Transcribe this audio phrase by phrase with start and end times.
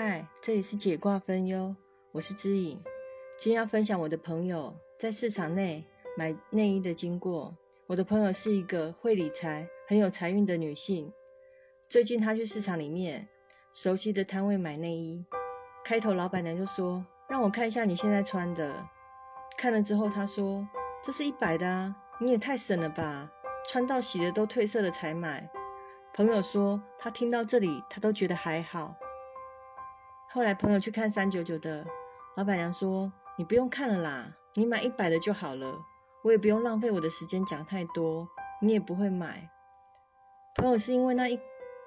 [0.00, 1.74] 嗨，这里是解卦分忧，
[2.12, 2.80] 我是知影。
[3.36, 5.84] 今天要分享我的朋友在市场内
[6.16, 7.52] 买内衣的经过。
[7.88, 11.12] 我的朋友是一个会理财、很有财运的女性。
[11.88, 13.28] 最近她去市场里面
[13.72, 15.26] 熟悉的摊位买内衣，
[15.84, 18.88] 开头老板娘就说：“让我看一下你现在穿的。”
[19.58, 20.64] 看了之后，她说
[21.02, 23.28] ：“这是一百的啊，你也太省了吧！
[23.68, 25.50] 穿到洗的都褪色了才买。”
[26.14, 28.96] 朋友说他听到这里，他都觉得还好。
[30.30, 31.86] 后来朋友去看三九九的，
[32.36, 35.78] 老板娘说：“你不用看了啦，你买一百的就好了，
[36.22, 38.28] 我也不用浪费我的时间讲太多，
[38.60, 39.50] 你也不会买。”
[40.54, 41.40] 朋友是因为那一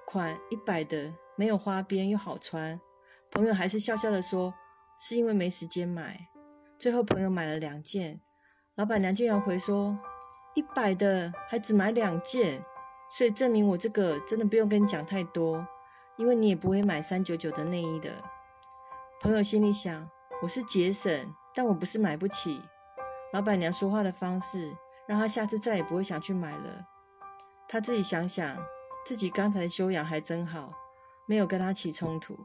[0.08, 2.82] 款一百的没有花边又好穿，
[3.30, 4.56] 朋友还是笑笑的说
[4.98, 6.28] ：“是因为没时间买。”
[6.80, 8.22] 最后朋友买了两件，
[8.74, 10.00] 老板娘竟然回说
[10.56, 12.66] ：“一百的还只买两件，
[13.12, 15.64] 所以证明我这个真的不用跟你讲太多。”
[16.18, 18.12] 因为你也不会买三九九的内衣的，
[19.22, 20.10] 朋友心里想：
[20.42, 22.62] 我是节省，但我不是买不起。
[23.32, 24.76] 老板娘说话的方式，
[25.08, 26.86] 让他下次再也不会想去买了。
[27.68, 28.58] 他自己想想，
[29.06, 30.74] 自己刚才修养还真好，
[31.26, 32.38] 没有跟他起冲突，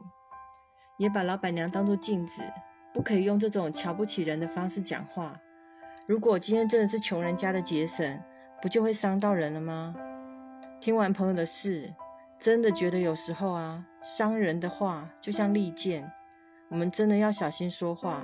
[0.97, 2.41] 也把老板娘当作镜子，
[2.93, 5.37] 不可以用这种瞧不起人的方式讲话。
[6.07, 8.23] 如果今天真的是穷人家的节省，
[8.61, 9.93] 不就会伤到人了吗？
[10.79, 11.93] 听完朋友的事。
[12.39, 16.11] 真的觉得有时候啊，伤人的话就像利剑，
[16.69, 18.21] 我们真的要小心说话。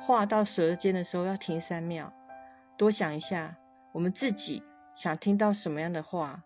[0.00, 2.12] 话到舌尖的时候要停三秒，
[2.76, 3.56] 多想一下
[3.92, 4.64] 我们自己
[4.96, 6.42] 想听到什么样的话。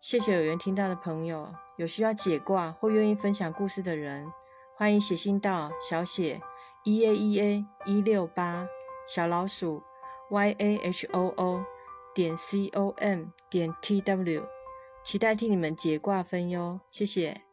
[0.00, 4.26] 谢谢有缘听到的朋友，有需要解卦或愿意分享故事的人，
[4.76, 6.40] 欢迎写信到小写
[6.84, 8.66] e a e a 一六八
[9.06, 9.82] 小老鼠
[10.30, 11.64] y a h o o
[12.12, 14.59] 点 c o m 点 t w。
[15.02, 17.49] 期待替你们解卦分忧，谢谢。